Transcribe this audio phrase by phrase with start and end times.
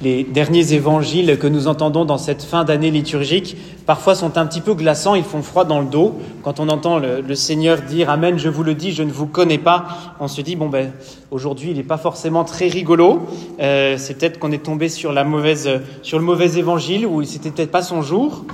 [0.00, 4.60] les derniers évangiles que nous entendons dans cette fin d'année liturgique parfois sont un petit
[4.60, 6.18] peu glaçants, ils font froid dans le dos.
[6.42, 9.58] Quand on entend le, Seigneur dire Amen, je vous le dis, je ne vous connais
[9.58, 9.86] pas,
[10.20, 10.92] on se dit bon ben
[11.30, 13.26] aujourd'hui il n'est pas forcément très rigolo.
[13.60, 15.68] Euh, c'est peut-être qu'on est tombé sur la mauvaise,
[16.02, 18.44] sur le mauvais évangile ou c'était peut-être pas son jour.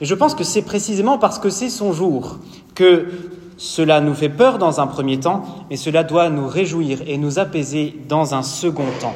[0.00, 2.38] Et je pense que c'est précisément parce que c'est son jour
[2.74, 3.06] que
[3.56, 7.38] cela nous fait peur dans un premier temps, mais cela doit nous réjouir et nous
[7.38, 9.14] apaiser dans un second temps.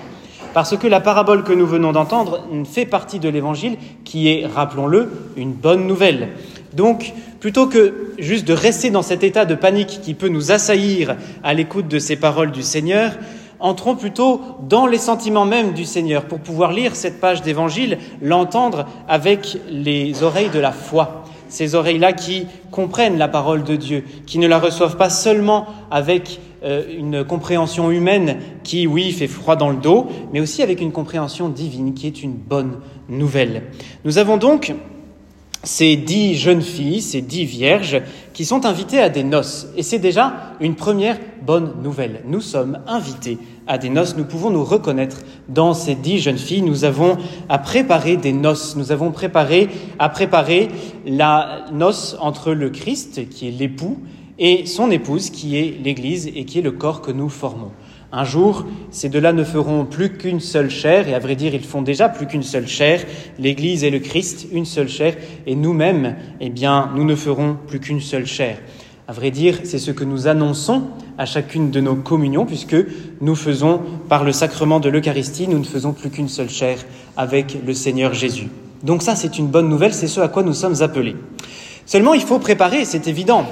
[0.55, 5.11] Parce que la parabole que nous venons d'entendre fait partie de l'Évangile qui est, rappelons-le,
[5.37, 6.29] une bonne nouvelle.
[6.73, 11.17] Donc, plutôt que juste de rester dans cet état de panique qui peut nous assaillir
[11.43, 13.15] à l'écoute de ces paroles du Seigneur,
[13.59, 18.87] entrons plutôt dans les sentiments mêmes du Seigneur pour pouvoir lire cette page d'Évangile, l'entendre
[19.09, 24.39] avec les oreilles de la foi ces oreilles-là qui comprennent la parole de Dieu, qui
[24.39, 29.77] ne la reçoivent pas seulement avec une compréhension humaine qui, oui, fait froid dans le
[29.77, 33.65] dos, mais aussi avec une compréhension divine qui est une bonne nouvelle.
[34.05, 34.75] Nous avons donc
[35.65, 38.01] ces dix jeunes filles, ces dix vierges,
[38.33, 39.69] qui sont invitées à des noces.
[39.77, 42.23] Et c'est déjà une première bonne nouvelle.
[42.27, 44.17] Nous sommes invités à des noces.
[44.17, 46.63] Nous pouvons nous reconnaître dans ces dix jeunes filles.
[46.63, 47.17] Nous avons
[47.49, 48.77] à préparer des noces.
[48.77, 50.69] Nous avons préparé, à préparer
[51.07, 53.99] la noce entre le Christ, qui est l'époux,
[54.39, 57.71] et son épouse, qui est l'Église et qui est le corps que nous formons.
[58.17, 61.65] Un jour, ces deux-là ne feront plus qu'une seule chair, et à vrai dire, ils
[61.65, 63.05] font déjà plus qu'une seule chair,
[63.41, 67.81] l'Église et le Christ, une seule chair, et nous-mêmes, eh bien, nous ne ferons plus
[67.81, 68.59] qu'une seule chair.
[69.09, 70.85] À vrai dire, c'est ce que nous annonçons
[71.19, 72.77] à chacune de nos communions, puisque
[73.21, 76.79] nous faisons, par le sacrement de l'Eucharistie, nous ne faisons plus qu'une seule chair
[77.17, 78.49] avec le Seigneur Jésus.
[78.85, 81.17] Donc ça, c'est une bonne nouvelle, c'est ce à quoi nous sommes appelés.
[81.85, 83.45] Seulement, il faut préparer, c'est évident.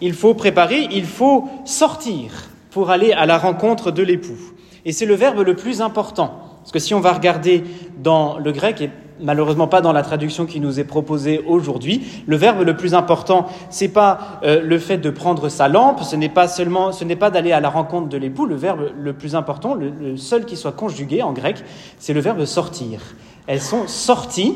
[0.00, 4.38] Il faut préparer, il faut sortir pour aller à la rencontre de l'époux.
[4.84, 6.32] Et c'est le verbe le plus important.
[6.60, 7.64] Parce que si on va regarder
[7.98, 12.36] dans le grec, et malheureusement pas dans la traduction qui nous est proposée aujourd'hui, le
[12.36, 16.28] verbe le plus important, c'est pas euh, le fait de prendre sa lampe, ce n'est
[16.28, 18.46] pas seulement, ce n'est pas d'aller à la rencontre de l'époux.
[18.46, 21.62] Le verbe le plus important, le seul qui soit conjugué en grec,
[21.98, 23.00] c'est le verbe sortir.
[23.46, 24.54] Elles sont sorties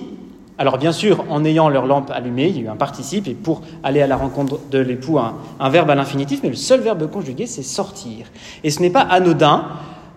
[0.57, 3.35] alors bien sûr, en ayant leur lampe allumée, il y a eu un participe, et
[3.35, 7.11] pour aller à la rencontre de l'époux, un, verbe à l'infinitif, mais le seul verbe
[7.11, 8.27] conjugué, c'est sortir.
[8.63, 9.67] Et ce n'est pas anodin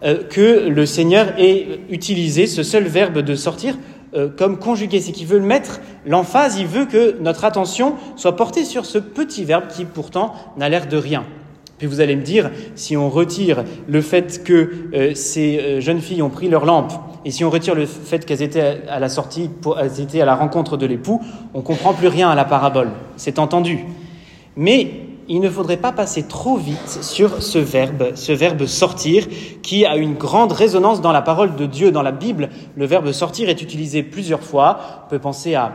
[0.03, 3.75] euh, que le Seigneur ait utilisé ce seul verbe de sortir
[4.13, 4.99] euh, comme conjugué.
[5.01, 9.43] C'est qu'il veut mettre l'emphase, il veut que notre attention soit portée sur ce petit
[9.43, 11.25] verbe qui pourtant n'a l'air de rien.
[11.77, 16.01] Puis vous allez me dire, si on retire le fait que euh, ces euh, jeunes
[16.01, 16.93] filles ont pris leur lampe,
[17.23, 19.49] et si on retire le fait qu'elles étaient à la sortie,
[19.79, 21.21] elles étaient à la rencontre de l'époux,
[21.53, 22.89] on comprend plus rien à la parabole.
[23.15, 23.85] C'est entendu.
[24.55, 29.27] Mais il ne faudrait pas passer trop vite sur ce verbe, ce verbe sortir,
[29.61, 32.49] qui a une grande résonance dans la parole de Dieu, dans la Bible.
[32.75, 34.79] Le verbe sortir est utilisé plusieurs fois.
[35.05, 35.73] On peut penser à,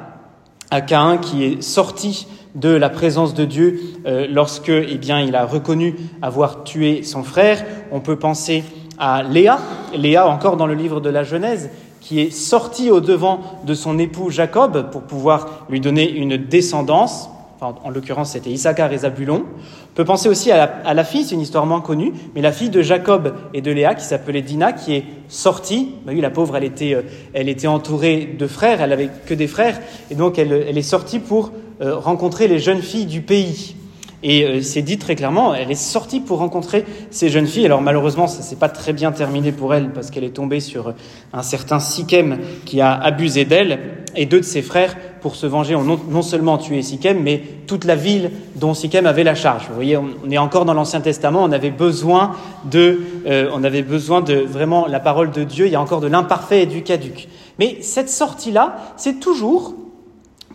[0.71, 5.47] à Caïn qui est sorti de la présence de Dieu euh, lorsque eh il a
[5.47, 7.65] reconnu avoir tué son frère.
[7.91, 8.63] On peut penser
[8.99, 9.59] à Léa,
[9.95, 11.71] Léa encore dans le livre de la Genèse,
[12.01, 17.31] qui est sortie au devant de son époux Jacob pour pouvoir lui donner une descendance
[17.63, 19.45] en l'occurrence c'était Issachar et Zabulon.
[19.45, 22.71] On peut penser aussi à la, fille, c'est une histoire moins connue, mais la fille
[22.71, 25.95] de Jacob et de Léa qui s'appelait Dina, qui est sortie.
[26.05, 27.03] Bah oui, la pauvre, elle était, euh,
[27.35, 29.81] elle était entourée de frères, elle avait que des frères,
[30.11, 33.77] et donc elle, elle est sortie pour euh, rencontrer les jeunes filles du pays.
[34.23, 37.67] Et euh, c'est dit très clairement, elle est sortie pour rencontrer ces jeunes filles.
[37.67, 40.95] Alors malheureusement, ça s'est pas très bien terminé pour elle parce qu'elle est tombée sur
[41.33, 43.81] un certain Sichem qui a abusé d'elle
[44.15, 47.85] et deux de ses frères pour se venger ont non, seulement tué Sichem, mais toute
[47.85, 49.67] la ville dont Sichem avait la charge.
[49.69, 52.33] Vous voyez, on est encore dans l'Ancien Testament, on avait besoin
[52.71, 55.67] de, euh, on avait besoin de vraiment la parole de Dieu.
[55.67, 57.29] Il y a encore de l'imparfait et du caduc.
[57.59, 59.75] Mais cette sortie-là, c'est toujours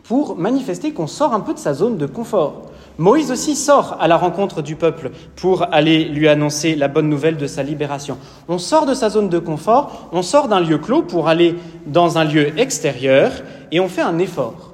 [0.04, 2.68] pour manifester qu'on sort un peu de sa zone de confort.
[2.98, 7.38] Moïse aussi sort à la rencontre du peuple pour aller lui annoncer la bonne nouvelle
[7.38, 8.18] de sa libération.
[8.48, 11.56] On sort de sa zone de confort, on sort d'un lieu clos pour aller
[11.86, 13.32] dans un lieu extérieur
[13.72, 14.67] et on fait un effort.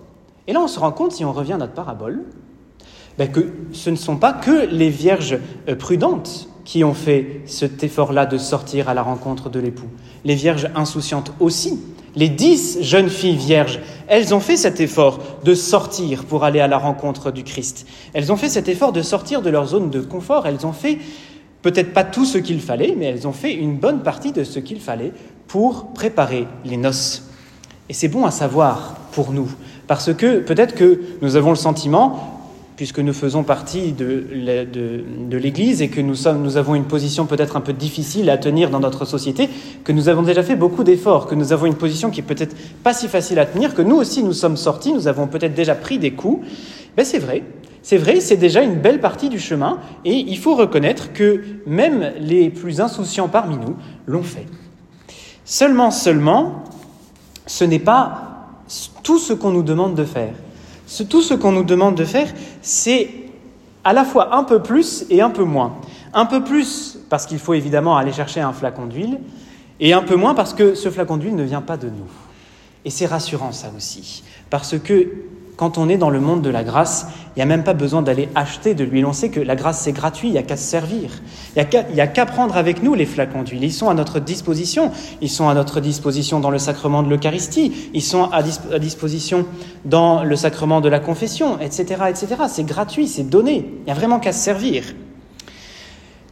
[0.47, 2.23] Et là, on se rend compte, si on revient à notre parabole,
[3.17, 5.37] ben, que ce ne sont pas que les vierges
[5.69, 9.89] euh, prudentes qui ont fait cet effort-là de sortir à la rencontre de l'époux.
[10.23, 11.79] Les vierges insouciantes aussi
[12.15, 16.67] les dix jeunes filles vierges, elles ont fait cet effort de sortir pour aller à
[16.67, 17.87] la rencontre du Christ.
[18.13, 20.45] Elles ont fait cet effort de sortir de leur zone de confort.
[20.45, 20.99] Elles ont fait
[21.61, 24.59] peut-être pas tout ce qu'il fallait, mais elles ont fait une bonne partie de ce
[24.59, 25.13] qu'il fallait
[25.47, 27.29] pour préparer les noces.
[27.89, 29.50] Et c'est bon à savoir pour nous,
[29.88, 32.33] parce que peut-être que nous avons le sentiment,
[32.75, 34.25] puisque nous faisons partie de,
[35.31, 38.69] l'Église et que nous, sommes, nous avons une position peut-être un peu difficile à tenir
[38.69, 39.50] dans notre société,
[39.83, 42.56] que nous avons déjà fait beaucoup d'efforts, que nous avons une position qui est peut-être
[42.83, 45.75] pas si facile à tenir, que nous aussi nous sommes sortis, nous avons peut-être déjà
[45.75, 46.45] pris des coups,
[46.98, 47.44] ben c'est vrai.
[47.86, 52.13] C'est vrai, c'est déjà une belle partie du chemin et il faut reconnaître que même
[52.18, 53.75] les plus insouciants parmi nous
[54.07, 54.45] l'ont fait.
[55.44, 56.63] Seulement, seulement,
[57.45, 58.32] ce n'est pas
[59.04, 60.33] tout ce qu'on nous demande de faire
[61.10, 62.31] tout ce qu'on nous demande de faire,
[62.62, 63.10] c'est
[63.83, 65.75] à la fois un peu plus et un peu moins.
[66.13, 69.19] Un peu plus parce qu'il faut évidemment aller chercher un flacon d'huile,
[69.80, 72.10] et un peu moins parce que ce flacon d'huile ne vient pas de nous.
[72.86, 75.07] Et c'est rassurant ça aussi, parce que
[75.55, 78.01] quand on est dans le monde de la grâce, il n'y a même pas besoin
[78.01, 79.05] d'aller acheter de l'huile.
[79.05, 81.21] On sait que la grâce, c'est gratuit, il n'y a qu'à se servir.
[81.55, 83.63] Il n'y a qu'à prendre avec nous les flacons d'huile.
[83.63, 84.91] Ils sont à notre disposition.
[85.21, 87.89] Ils sont à notre disposition dans le sacrement de l'Eucharistie.
[87.94, 88.44] Ils sont à,
[88.79, 89.45] disposition
[89.85, 92.03] dans le sacrement de la confession, etc.
[92.09, 92.27] etc.
[92.47, 93.65] C'est gratuit, c'est donné.
[93.81, 94.83] Il n'y a vraiment qu'à se servir.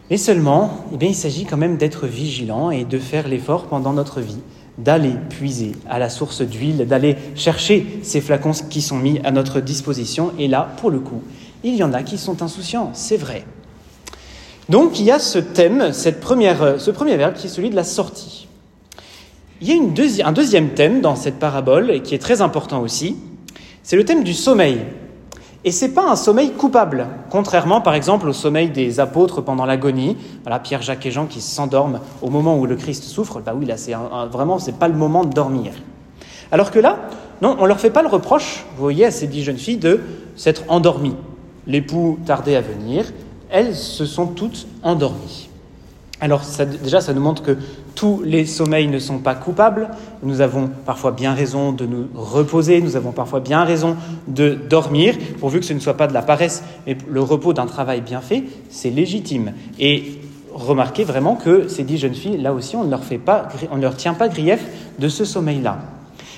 [0.10, 3.94] Mais seulement, eh bien, il s'agit quand même d'être vigilant et de faire l'effort pendant
[3.94, 4.40] notre vie
[4.78, 9.60] d'aller puiser à la source d'huile, d'aller chercher ces flacons qui sont mis à notre
[9.60, 10.32] disposition.
[10.40, 11.22] Et là, pour le coup,
[11.64, 13.46] il y en a qui sont insouciants, c'est vrai.
[14.70, 17.76] Donc il y a ce thème, cette première, ce premier verbe qui est celui de
[17.76, 18.48] la sortie.
[19.62, 23.16] Il y a un deuxième thème dans cette parabole qui est très important aussi,
[23.84, 24.80] c'est le thème du sommeil.
[25.64, 30.18] Et c'est pas un sommeil coupable, contrairement par exemple au sommeil des apôtres pendant l'agonie.
[30.42, 33.42] Voilà, Pierre, Jacques et Jean qui s'endorment au moment où le Christ souffre.
[33.42, 33.94] Bah oui, là, c'est
[34.32, 35.74] vraiment, c'est pas le moment de dormir.
[36.52, 36.98] Alors que là,
[37.44, 40.02] non, on leur fait pas le reproche, vous voyez, à ces dix jeunes filles de
[40.36, 41.16] s'être endormies.
[41.68, 43.06] L'époux tardait à venir,
[43.52, 45.51] elles se sont toutes endormies.
[46.22, 46.44] Alors
[46.84, 47.58] déjà, ça nous montre que
[47.96, 49.90] tous les sommeils ne sont pas coupables.
[50.22, 53.98] Nous avons parfois bien raison de nous reposer, nous avons parfois bien raison
[54.28, 57.66] de dormir, pourvu que ce ne soit pas de la paresse, mais le repos d'un
[57.66, 59.54] travail bien fait, c'est légitime.
[59.80, 60.20] Et
[60.54, 63.78] remarquez vraiment que ces dix jeunes filles, là aussi, on ne leur, fait pas, on
[63.78, 64.64] ne leur tient pas grief
[65.00, 65.80] de ce sommeil-là.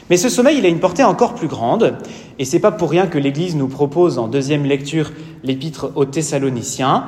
[0.10, 1.96] Mais ce sommeil, il a une portée encore plus grande,
[2.40, 5.12] et c'est pas pour rien que l'Église nous propose en deuxième lecture
[5.44, 7.06] l'épître aux Thessaloniciens.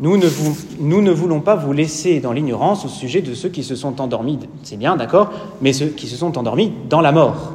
[0.00, 4.00] Nous ne, voulons pas vous laisser dans l'ignorance au sujet de ceux qui se sont
[4.00, 5.30] endormis, c'est bien, d'accord,
[5.60, 7.52] mais ceux qui se sont endormis dans la mort.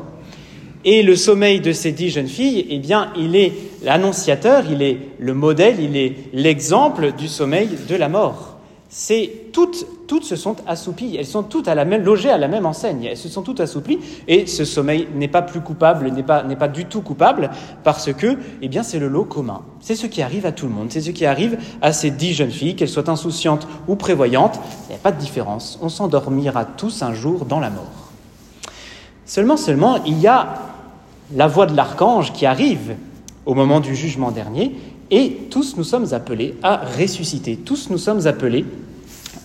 [0.86, 3.52] Et le sommeil de ces dix jeunes filles, eh bien, il est
[3.84, 8.49] l'annonciateur, il est le modèle, il est l'exemple du sommeil de la mort
[8.92, 12.48] c'est toutes, toutes se sont assouplies, elles sont toutes à la même, logées à la
[12.48, 16.24] même enseigne, elles se sont toutes assouplies, et ce sommeil n'est pas plus coupable, n'est
[16.24, 17.52] pas, n'est pas du tout coupable,
[17.84, 19.62] parce que, eh bien, c'est le lot commun.
[19.80, 22.34] C'est ce qui arrive à tout le monde, c'est ce qui arrive à ces dix
[22.34, 26.66] jeunes filles, qu'elles soient insouciantes ou prévoyantes, il n'y a pas de différence, on s'endormira
[26.66, 28.10] tous un jour dans la mort.
[29.26, 30.56] Seulement, seulement, il y a
[31.36, 32.96] la voix de l'archange qui arrive
[33.46, 34.76] au moment du jugement dernier,
[35.12, 37.56] et tous nous sommes appelés à ressusciter.
[37.58, 38.66] Tous nous sommes appelés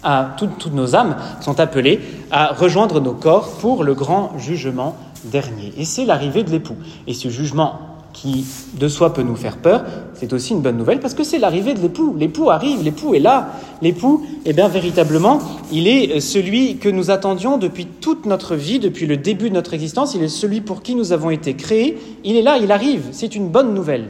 [0.02, 2.00] à toutes, nos âmes sont appelées
[2.30, 5.72] à rejoindre nos corps pour le grand jugement dernier.
[5.78, 6.76] Et c'est l'arrivée de l'époux.
[7.06, 7.80] Et ce jugement
[8.12, 8.44] qui
[8.78, 9.82] de soi peut nous faire peur,
[10.14, 12.14] c'est aussi une bonne nouvelle parce que c'est l'arrivée de l'époux.
[12.16, 13.48] L'époux arrive, l'époux est là.
[13.82, 15.40] L'époux, eh bien véritablement,
[15.72, 19.74] il est celui que nous attendions depuis toute notre vie, depuis le début de notre
[19.74, 20.14] existence.
[20.14, 21.98] Il est celui pour qui nous avons été créés.
[22.22, 23.08] Il est là, il arrive.
[23.12, 24.06] C'est une bonne nouvelle.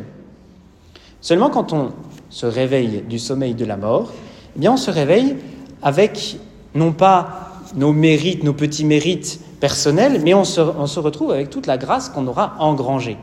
[1.25, 1.89] Seulement quand on
[2.29, 4.13] se réveille du sommeil de la mort,
[4.57, 5.37] eh bien on se réveille
[5.83, 6.37] avec
[6.75, 10.61] non pas nos mérites, nos petits mérites personnels, mais on se,
[11.01, 13.17] retrouve avec toute la grâce qu'on aura engrangée.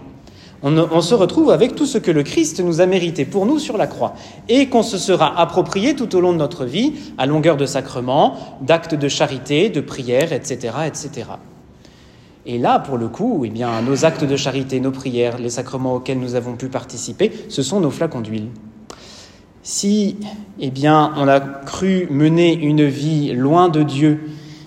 [0.64, 3.60] On, on, se retrouve avec tout ce que le Christ nous a mérité pour nous
[3.60, 4.16] sur la croix
[4.50, 8.36] et qu'on se sera approprié tout au long de notre vie à longueur de sacrements,
[8.62, 11.26] d'actes de charité, de prières, etc., etc.
[12.46, 15.96] Et là, pour le coup, eh bien, nos actes de charité, nos prières, les sacrements
[15.96, 18.48] auxquels nous avons pu participer, ce sont nos flacons d'huile.
[19.62, 20.18] Si,
[20.60, 24.22] eh bien, on a cru mener une vie loin de Dieu,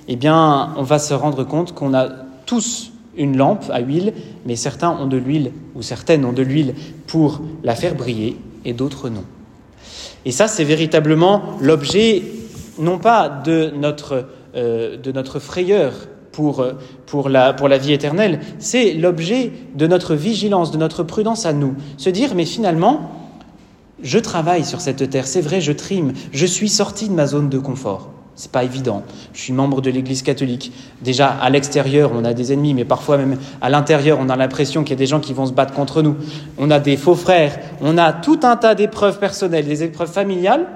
[0.07, 2.09] eh bien, on va se rendre compte qu'on a
[2.47, 4.13] tous une lampe à huile,
[4.47, 6.75] mais certains ont de l'huile, ou certaines ont de l'huile
[7.09, 9.25] pour la faire briller, et d'autres non.
[10.25, 12.23] Et ça, c'est véritablement l'objet,
[12.79, 15.93] non pas de notre, euh, de notre frayeur,
[16.35, 16.73] pour, euh,
[17.07, 18.41] pour, la, pour la vie éternelle.
[18.59, 21.75] C'est l'objet de notre vigilance, de notre prudence à nous.
[21.97, 23.11] Se dire, mais finalement,
[24.03, 27.49] je travaille sur cette terre, c'est vrai, je trime, je suis sorti de ma zone
[27.49, 28.11] de confort.
[28.37, 29.05] C'est pas évident.
[29.33, 30.73] Je suis membre de l'Église catholique.
[31.03, 34.83] Déjà, à l'extérieur, on a des ennemis, mais parfois même à l'intérieur, on a l'impression
[34.83, 36.17] qu'il y a des gens qui vont se battre contre nous.
[36.59, 37.57] On a des faux frères.
[37.81, 40.67] On a tout un tas d'épreuves personnelles, des épreuves familiales.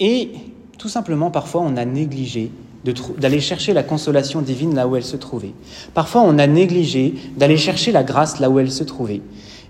[0.00, 0.32] Et
[0.76, 2.52] tout simplement, parfois, on a négligé
[2.84, 5.52] d'aller chercher la consolation divine là où elle se trouvait.
[5.94, 9.20] Parfois, on a négligé d'aller chercher la grâce là où elle se trouvait.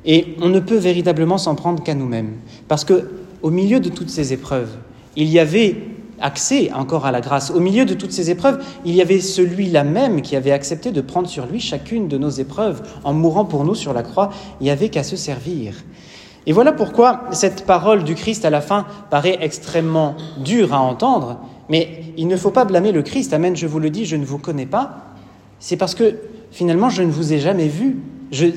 [0.05, 2.35] Et on ne peut véritablement s'en prendre qu'à nous-mêmes.
[2.69, 3.11] Parce que,
[3.43, 4.71] au milieu de toutes ces épreuves,
[5.17, 5.77] il y avait
[6.21, 7.51] accès encore à la grâce.
[7.51, 11.01] Au milieu de toutes ces épreuves, il y avait celui-là même qui avait accepté de
[11.01, 14.31] prendre sur lui chacune de nos épreuves en mourant pour nous sur la croix.
[14.61, 15.75] Il n'y avait qu'à se servir.
[16.47, 21.39] Et voilà pourquoi cette parole du Christ à la fin paraît extrêmement dure à entendre,
[21.69, 23.33] mais il ne faut pas blâmer le Christ.
[23.33, 25.15] Amen, je vous le dis, je ne vous connais pas.
[25.61, 26.17] C'est parce que
[26.51, 27.97] finalement, je ne vous ai jamais vu.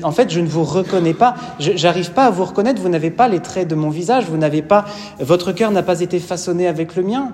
[0.02, 1.34] en fait, je ne vous reconnais pas.
[1.58, 2.80] Je n'arrive pas à vous reconnaître.
[2.80, 4.26] Vous n'avez pas les traits de mon visage.
[4.28, 4.84] Vous n'avez pas.
[5.18, 7.32] Votre cœur n'a pas été façonné avec le mien.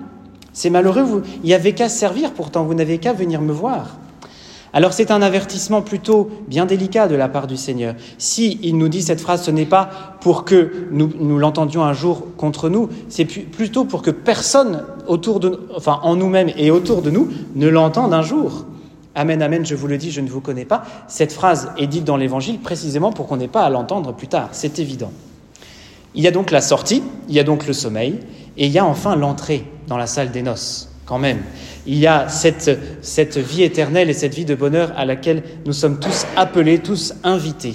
[0.53, 1.03] C'est malheureux.
[1.03, 2.33] Vous, il n'y avait qu'à servir.
[2.33, 3.97] Pourtant, vous n'avez qu'à venir me voir.
[4.71, 7.95] Alors c'est un avertissement plutôt bien délicat de la part du Seigneur.
[8.17, 9.89] Si il nous dit cette phrase, ce n'est pas
[10.21, 15.67] pour que nous, l'entendions un jour contre nous, c'est plutôt pour que personne autour de,
[15.75, 18.65] enfin en nous-mêmes et autour de nous ne l'entende un jour.
[19.15, 20.83] Amen, amen, je vous le dis, je ne vous connais pas.
[21.07, 24.49] Cette phrase est dite dans l'Évangile précisément pour qu'on n'ait pas à l'entendre plus tard.
[24.51, 25.11] C'est évident.
[26.15, 28.19] Il y a donc la sortie, il y a donc le sommeil,
[28.57, 31.39] et il y a enfin l'entrée dans la salle des noces, quand même
[31.89, 35.73] il y a cette, cette vie éternelle et cette vie de bonheur à laquelle nous
[35.73, 37.73] sommes tous appelés, tous invités.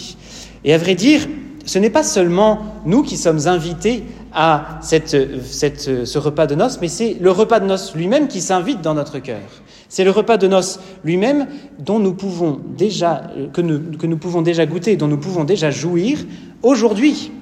[0.65, 1.23] Et à vrai dire,
[1.65, 6.87] ce n'est pas seulement nous qui sommes invités à cette, ce repas de noces, mais
[6.87, 9.41] c'est le repas de noces lui-même qui s'invite dans notre cœur.
[9.89, 11.49] C'est le repas de noces lui-même
[11.81, 13.23] dont nous pouvons déjà,
[13.53, 16.19] que nous, que nous pouvons déjà goûter, dont nous pouvons déjà jouir
[16.63, 17.33] aujourd'hui.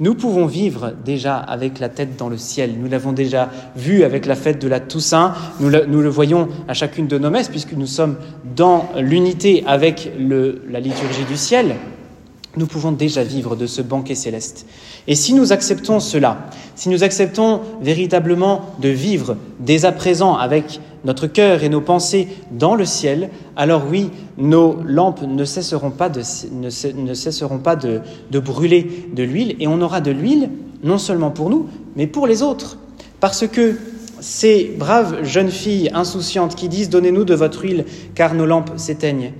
[0.00, 2.74] Nous pouvons vivre déjà avec la tête dans le ciel.
[2.78, 5.34] Nous l'avons déjà vu avec la fête de la Toussaint.
[5.60, 8.16] Nous le, voyons à chacune de nos messes, puisque nous sommes
[8.56, 11.76] dans l'unité avec la liturgie du ciel.
[12.56, 14.66] Nous pouvons déjà vivre de ce banquet céleste.
[15.06, 20.80] Et si nous acceptons cela, si nous acceptons véritablement de vivre dès à présent avec
[21.04, 26.08] notre cœur et nos pensées dans le ciel, alors oui, nos lampes ne cesseront pas
[26.08, 30.50] de, brûler de l'huile et on aura de l'huile
[30.82, 32.78] non seulement pour nous, mais pour les autres.
[33.20, 33.78] Parce que
[34.20, 39.32] ces braves jeunes filles insouciantes qui disent Donnez-nous de votre huile car nos lampes s'éteignent,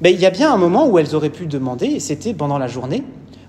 [0.00, 2.58] ben, il y a bien un moment où elles auraient pu demander, et c'était pendant
[2.58, 3.04] la journée,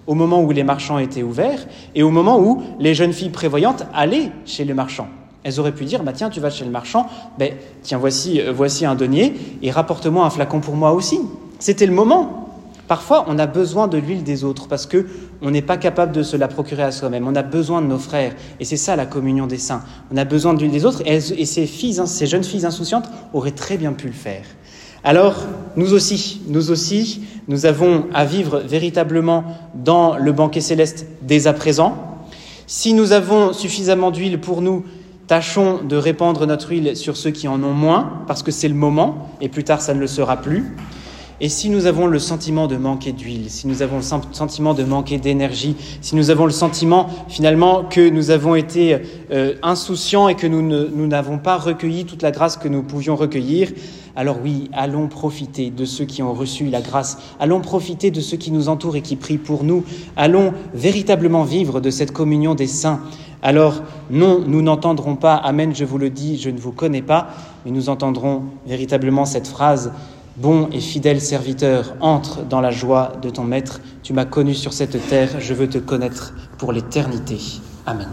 [0.07, 3.85] au moment où les marchands étaient ouverts et au moment où les jeunes filles prévoyantes
[3.93, 5.07] allaient chez les marchands.
[5.45, 7.05] Elles auraient pu dire, bah tiens, tu vas chez le marchand,
[7.37, 11.19] ben, tiens, voici, euh, voici un denier, et rapporte-moi un flacon pour moi aussi.
[11.59, 12.49] C'était le moment.
[12.87, 15.05] Parfois, on a besoin de l'huile des autres parce que
[15.43, 17.27] on n'est pas capable de se la procurer à soi-même.
[17.27, 19.83] On a besoin de nos frères, et c'est ça la communion des saints.
[20.11, 23.07] On a besoin de l'huile des autres, et, ces filles, hein, ces jeunes filles insouciantes
[23.31, 24.45] auraient très bien pu le faire.
[25.03, 25.35] Alors,
[25.75, 29.43] nous aussi, nous aussi, nous avons à vivre véritablement
[29.75, 31.95] dans le banquet céleste dès à présent.
[32.65, 34.85] Si nous avons suffisamment d'huile pour nous,
[35.27, 38.75] Tâchons de répandre notre huile sur ceux qui en ont moins, parce que c'est le
[38.75, 40.75] moment, et plus tard ça ne le sera plus.
[41.41, 44.83] Et si nous avons le sentiment de manquer d'huile, si nous avons le sentiment de
[44.83, 48.99] manquer d'énergie, si nous avons le sentiment finalement que nous avons été
[49.31, 53.71] euh, insouciants et que nous n'avons pas recueilli toute la grâce que nous pouvions recueillir,
[54.15, 58.37] alors oui, allons profiter de ceux qui ont reçu la grâce, allons profiter de ceux
[58.37, 59.83] qui nous entourent et qui prient pour nous,
[60.15, 63.01] allons véritablement vivre de cette communion des saints.
[63.45, 67.27] Alors non, nous n'entendrons pas Amen, je vous le dis, je ne vous connais pas,
[67.63, 69.91] mais nous entendrons véritablement cette phrase
[70.37, 73.79] Bon et fidèle serviteur, entre dans la joie de ton Maître.
[74.01, 77.37] Tu m'as connu sur cette terre, je veux te connaître pour l'éternité.
[77.85, 78.09] Amen.